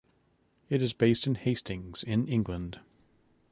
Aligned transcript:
It 0.67 0.81
is 0.81 0.93
based 0.93 1.27
in 1.27 1.35
Hastings 1.35 2.01
in 2.01 2.27
England. 2.27 2.79